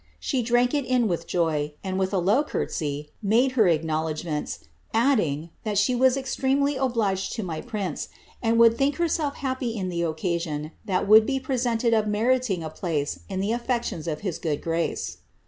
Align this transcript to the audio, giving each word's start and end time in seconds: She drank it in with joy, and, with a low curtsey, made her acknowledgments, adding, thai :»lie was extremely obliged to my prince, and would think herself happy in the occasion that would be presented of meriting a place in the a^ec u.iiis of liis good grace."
She 0.19 0.41
drank 0.41 0.73
it 0.73 0.83
in 0.83 1.07
with 1.07 1.27
joy, 1.27 1.75
and, 1.83 1.99
with 1.99 2.11
a 2.11 2.17
low 2.17 2.43
curtsey, 2.43 3.11
made 3.21 3.51
her 3.51 3.67
acknowledgments, 3.67 4.65
adding, 4.95 5.51
thai 5.63 5.75
:»lie 5.89 5.95
was 5.95 6.17
extremely 6.17 6.75
obliged 6.75 7.33
to 7.33 7.43
my 7.43 7.61
prince, 7.61 8.09
and 8.41 8.57
would 8.57 8.79
think 8.79 8.95
herself 8.95 9.35
happy 9.35 9.77
in 9.77 9.89
the 9.89 10.01
occasion 10.01 10.71
that 10.85 11.07
would 11.07 11.27
be 11.27 11.39
presented 11.39 11.93
of 11.93 12.07
meriting 12.07 12.63
a 12.63 12.71
place 12.71 13.19
in 13.29 13.41
the 13.41 13.51
a^ec 13.51 13.69
u.iiis 13.91 14.11
of 14.11 14.21
liis 14.21 14.41
good 14.41 14.63
grace." 14.63 15.17